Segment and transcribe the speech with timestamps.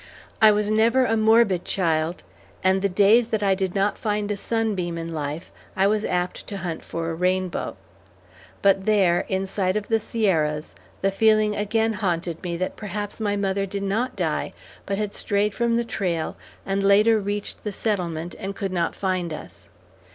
[0.41, 2.23] I was never a morbid child,
[2.63, 6.47] and the days that I did not find a sunbeam in life, I was apt
[6.47, 7.77] to hunt for a rainbow.
[8.63, 13.35] But there, in sight of the Sierras, the feeling again haunted me that perhaps my
[13.35, 14.53] mother did not die,
[14.87, 19.31] but had strayed from the trail and later reached the settlement and could not find
[19.31, 19.69] us.